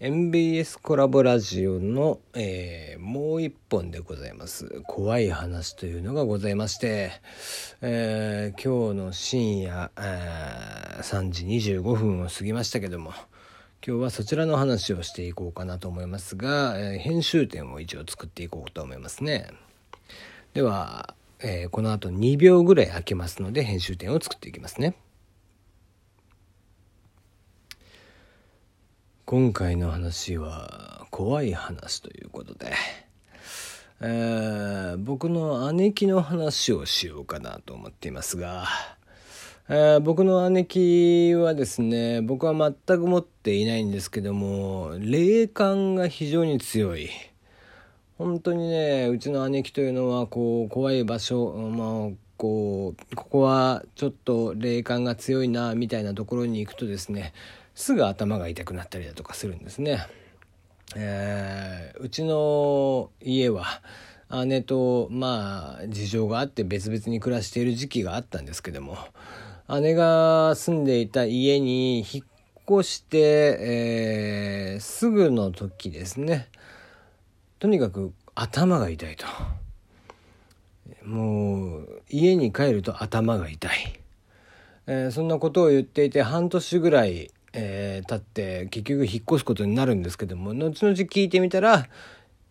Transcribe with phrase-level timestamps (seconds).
[0.00, 4.80] MBS コラボラジオの、えー、もう一本でございます。
[4.86, 7.10] 怖い話というのがございまして、
[7.80, 13.10] えー、今日の深夜、えー、3時25分を過ぎましたけども
[13.84, 19.50] 今日はそちらの話をしていこうかなと思いますが、えー、編集点を一応作っていこうと思いますね。
[20.54, 24.94] では、え、この後2秒ぐらい空けますので編集点を作っていきますね。
[29.30, 32.72] 今回の話は怖い話ということで、
[34.00, 38.64] えー、僕の姉貴の話をしようかなと思っていますが、
[39.68, 47.10] えー、僕の姉貴はですね僕は全く持っていないんですけども霊感が非常に強い。
[48.16, 57.34] 本当にねうちの姉貴というのはこう怖い場所まあこうここはちょっと霊感が強いなみたいなところに行くとですね
[57.74, 60.06] すぐ頭が痛くなったりだとかするんですね。
[60.96, 63.82] えー、うちの家は
[64.46, 68.96] 姉とまあ事情があって別々に暮らしている時期があったんですけども
[69.80, 72.24] 姉が住んでいた家に引っ
[72.70, 73.18] 越して、
[73.60, 76.48] えー、すぐの時ですね
[77.58, 79.26] とにかく頭が痛いと
[81.04, 84.00] もう家に帰ると頭が痛い、
[84.86, 91.88] えー、そんなことを言っていて半年ぐらいえー、経って結局引っ越すことになるんですけども後々聞いてみたら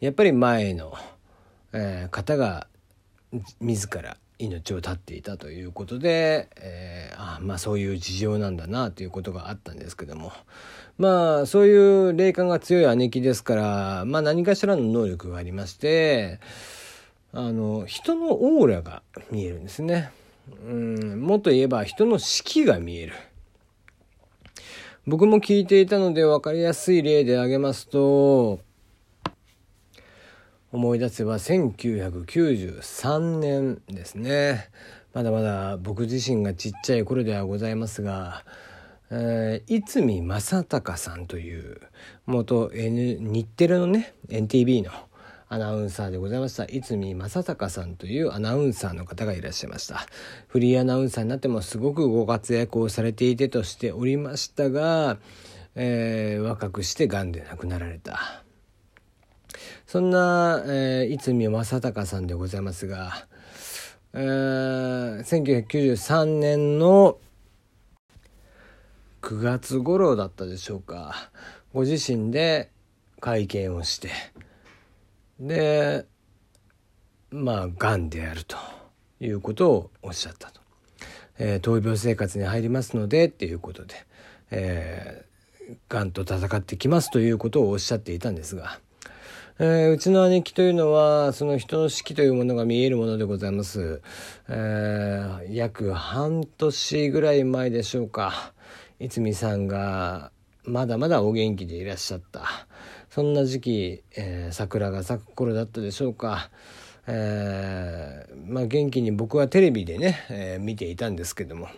[0.00, 0.94] やっぱり前の、
[1.72, 2.66] えー、方が
[3.60, 10.32] 自ら命を絶っていたということで、えー、あまあそういう事情なんだなということがあったんですけども。
[10.98, 16.40] まあそういう霊感が強い姉貴ですから、まあ、何かしらの能力がありまして
[17.38, 20.10] あの人のオーラが見えるんですね。
[20.66, 23.12] うんもっと言えば人の士気が見える。
[25.06, 28.60] 僕も聞いていたので分かりやすい例で挙げますと
[30.72, 34.70] 思い出せば1993年ですね
[35.12, 38.44] まだまだ僕自身がちっちゃい頃ではございますが、
[39.10, 41.82] えー、逸正隆さんという
[42.24, 44.90] 元、N、日テレのね NTV の
[45.48, 46.64] アナウンサーでございました。
[46.64, 50.06] 逸正隆さんというアナウンサーの方がいらっしゃいました。
[50.48, 55.18] フリーアナウンサーになってもすごくご活躍をされていてとしておりましたが、
[55.76, 58.42] えー、若くして癌で亡くなられた。
[59.86, 63.28] そんな、えー、逸正隆さんでございますが、
[64.14, 65.20] えー、
[65.68, 67.18] 1993年の
[69.22, 71.30] 9月頃だったでしょうか。
[71.72, 72.70] ご自身で
[73.20, 74.10] 会見をして
[75.40, 76.06] で
[77.30, 78.56] まあがんであると
[79.20, 80.60] いうことをおっしゃったと。
[81.38, 83.94] えー、闘病生活に入りますのでっていうことで、
[84.50, 88.78] えー、がんと戦ってきますということをおっしゃっていたんですが、
[89.58, 94.00] えー、うちの姉貴というのはその人の士気というものが見えるものでございます、
[94.48, 98.52] えー、約半年ぐらい前でしょうか
[98.98, 100.30] 逸見さんが
[100.66, 102.66] まだまだお元気でいらっしゃった
[103.10, 106.50] そんな時期、えー、桜が咲く頃だったでしょうか。
[107.06, 111.68] えー、まあ、元気に僕はテレビでね、えー、見ていたんですけども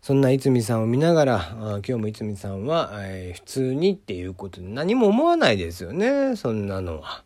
[0.00, 7.22] そんな逸見さんを見ながらあ今日も逸見さんは、えー、普通にっていうことで何も思わないですよねそんなのは。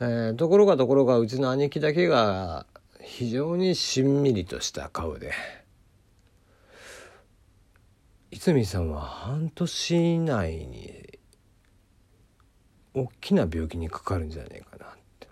[0.00, 2.66] えー、ところがところがうちの兄貴だけが
[3.00, 5.32] 非常にしんみりとした顔で。
[8.34, 11.18] 逸さんは半年以内に
[12.92, 14.88] 大きな病気にかかるんじゃねえかなっ
[15.20, 15.28] て。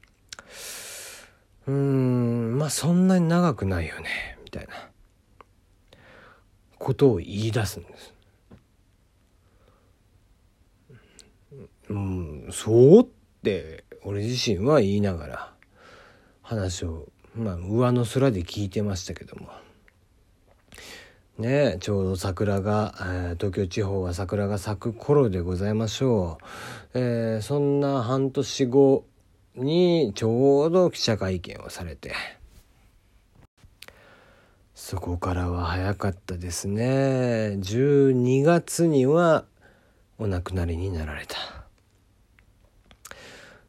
[1.67, 4.89] うーんまあそんなに長くないよねみたいな。
[6.79, 8.15] ことを言い出すんです。
[11.91, 13.07] うんそうっ
[13.43, 15.55] て俺自身は言いながら
[16.41, 19.62] 話をまあ上の空で聞いてましたけども。
[21.39, 26.39] ねちょうど桜が、えー、東京地方は桜が咲く頃でございましょ
[26.95, 29.05] う、えー、そんな半年後
[29.55, 32.13] にちょうど記者会見をされて
[34.75, 37.57] そこからは早かったですね。
[37.61, 39.45] 12月には
[40.19, 41.62] お亡くなりになられた。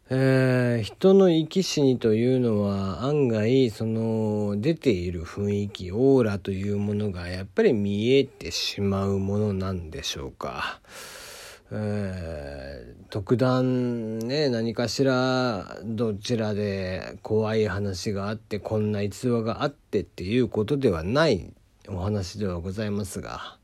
[0.10, 10.82] えー、人の生き死にというのは案外その出ている雰囲気オーラというものがやっぱり見えてしまうものなんでしょうか。
[11.72, 21.52] えー、特段ね何かしらどちらで怖い話があってこんな逸話があってっていうことではない
[21.88, 23.58] お話ではございますが、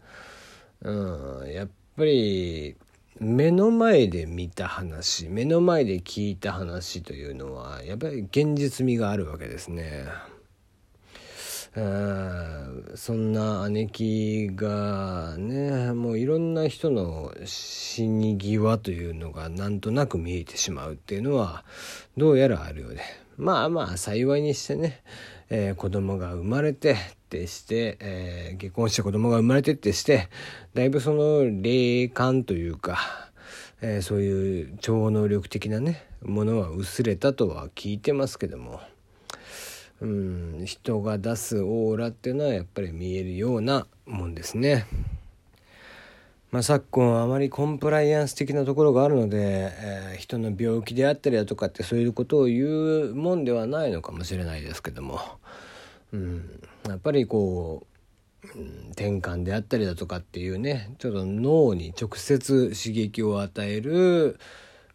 [0.82, 2.78] うん、やっぱり
[3.20, 10.06] 目の前で見た話目の前で聞いた話というのはやっぱり現実味があるわけですね。
[12.96, 21.64] そんな姉貴がねもういろんな人の死に際というのがなんとなく見えてしまうっていうのは
[22.18, 23.02] どうやらあるようで
[23.38, 25.02] まあまあ幸いにしてね、
[25.50, 26.98] えー、子供が生まれてっ
[27.30, 30.30] てして、えー、結婚して子供が生まれてってして
[30.74, 33.00] だいぶその霊感というか、
[33.82, 38.80] えー、そういう超能力的なねものは薄れたとは聞いてますけども。
[40.02, 44.86] うん、人が出すオーラっていうのはやっぱり見えるようなもんですね。
[46.52, 52.66] まあ、昨今あまりコンプライアンス的なところがあるので、えー、人の病気であったりだとかってそういうことを言
[53.12, 55.20] うもんではないのかもしれないですけども、
[56.12, 57.86] うん、やっぱりこ
[58.44, 64.40] う、うん、転換であったりだとかっていうねちょっと脳に直接刺激を与える、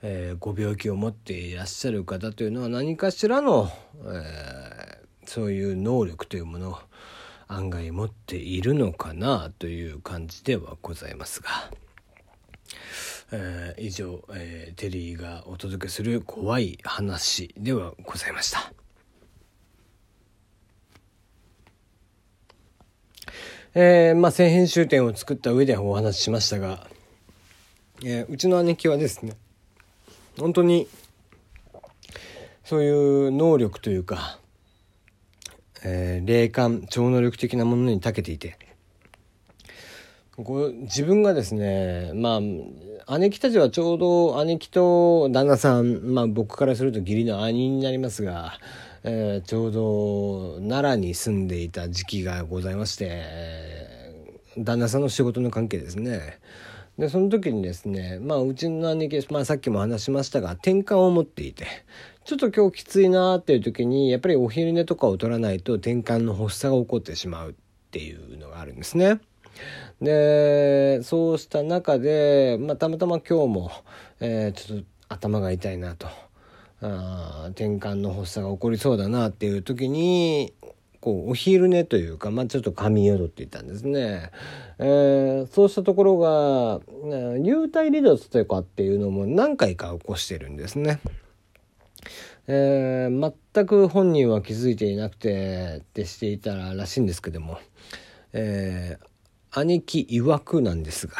[0.02, 3.70] えー、ご病気を持っていらっしゃる方というのは何かしらの、
[4.06, 6.78] えー、そういう能力というものを
[7.48, 11.50] 案外持っているのかなという感じではございますが、
[13.32, 18.72] えー、以上、えー、テリーがお届けする怖い話ではございました。
[23.76, 26.86] えー、まあ、性編集点を作った上でお話ししましたが、
[28.04, 29.32] えー、うちの姉貴はですね、
[30.38, 30.86] 本当に、
[32.62, 34.38] そういう能力というか、
[35.84, 38.58] えー、霊感超能力的なものに長けていて
[40.36, 42.40] こ自分がですねま
[43.06, 48.58] あ姉貴たちはちょうど姉貴と旦那さんまあ僕からすると義理の兄になりますが、
[49.04, 53.22] えー、ちょうど奈良に住んでいた時期がございまして、
[54.56, 56.38] 旦那さんの仕事の関係ですね。
[56.98, 61.66] でその時にですねまあうちの兄貴、まあ、さっきも話しましたが転換を持っていて
[62.24, 67.54] ちょっと今日きついなっていう時にやっぱりお昼寝とかを取らないと転換の発作が起こってしまうっ
[67.90, 69.20] ていうのがあるんですね。
[70.00, 73.70] でそうした中で、まあ、たまたま今日も、
[74.20, 76.08] えー、ちょっと頭が痛いなと
[76.80, 80.52] あ転換の発作が起こりそうだなっていう時に
[81.04, 84.30] こうお昼寝というか、まあ、ちょっと髪宿っていたんですね、
[84.78, 86.80] えー、そうしたところが
[87.40, 91.00] 幽体離脱というかっていうのも何回か起こしてるんですね。
[92.46, 97.58] えー、全く本人は気づいていなくてってしていたらしいんですけども、
[98.32, 101.16] えー、兄貴曰くなんですが、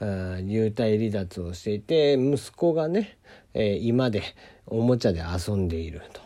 [0.00, 3.18] 幽体離脱をしていて息子がね、
[3.52, 4.22] えー、今で
[4.66, 6.21] おもちゃで遊んでいると。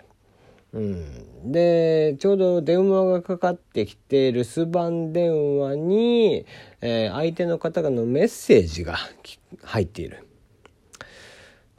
[0.77, 6.45] うん、でちょうど電話がかかってきて留守番電話に、
[6.83, 8.99] えー、相手の方のメッセージが
[9.63, 10.27] 入っている。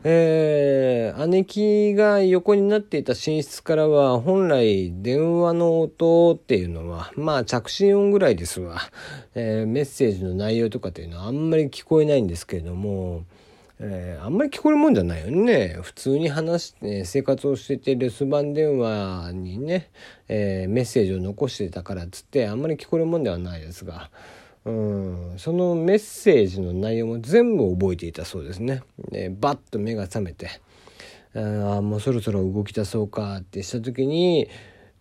[0.03, 8.79] えー、姉貴が横になっていた寝室からは本来電話の音っていうのはまあ着信音ぐらいですわ、
[9.33, 13.25] えー、メッセージの内容とかっていうのはあんまり聞こえないんですけれども、
[13.79, 19.91] えー、あんまり聞こえるもんじゃないよね普通に話して、生活をしてて留守番電話にね、
[20.27, 24.09] えメッセージを残してたからっつってあんまり聞こえるもんではないですが。
[24.65, 28.83] うんそのメッセージの内容も全部覚えていたそうですね。
[29.11, 30.59] でバッと目が覚めて
[31.33, 34.49] あもうそろそろ動き出そうかってした時に、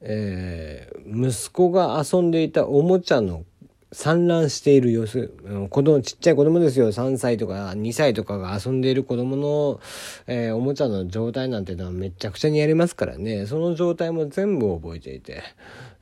[0.00, 3.44] えー、息子が遊んでいたおもちゃの
[3.92, 5.28] 散乱している様子。
[5.70, 6.90] 子供ちっちゃい子供ですよ。
[6.90, 9.80] 3歳とか2歳とかが遊んでいる子供の、
[10.26, 13.46] えー、おもちゃの状態なんていうのはめちゃくちゃにやりますからね。
[13.46, 15.42] その状態も全部覚えていて、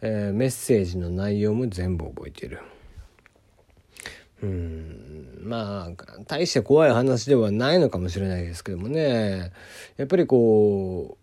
[0.01, 2.61] えー、メッセージの内容も全部覚えている。
[4.43, 9.53] うんまあ大して怖い話ではないのかもしれないですけどもね。
[9.97, 11.17] やっぱりこ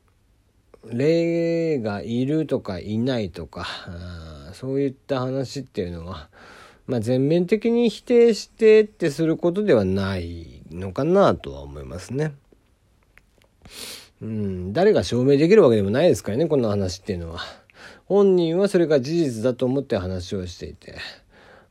[0.83, 3.67] う霊がいるとかいないとか
[4.53, 6.29] そういった話っていうのは、
[6.87, 12.33] まあ、全面的に否定してってすることではないのかなとは思いますね。
[14.21, 17.39] うん、誰が証明できるわけでもないですからねこの話っていうのは。
[18.05, 20.97] 本人はそれが事実だと思って話をしていて。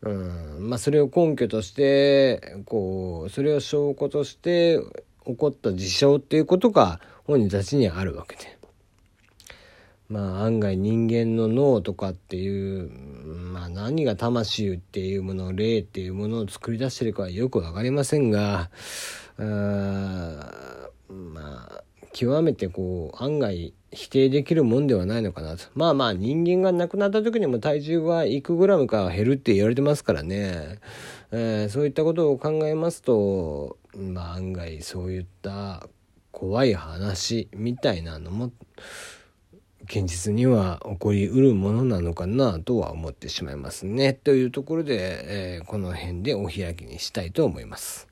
[0.03, 4.79] うんまあ、それを根拠としてこうそれを証拠として
[5.27, 8.60] 起こった事象っていうことが本人たちにはあるわけで。
[10.11, 12.91] まあ案外人間の脳とかっていう、
[13.53, 18.71] まあ何が魂っていうもの、霊っていうものを作り出してるかはよくわかりませんが、
[19.39, 19.43] あ
[21.09, 25.65] まあ極めてこう案外否定できるもんではないのかなと。
[25.75, 30.81] まあまあ人間が亡くなった時にも体重はいくグラムか減るって言われてますからね、
[31.31, 35.87] えー、そういったことを考えますとまあ案外そういった
[36.33, 38.51] 怖い話みたいなのも
[39.91, 44.15] 現実には起こりうるものなのかなとは思ってしまいますね。
[44.15, 48.10] というところで、えー、この辺でお開きにしたいと思います。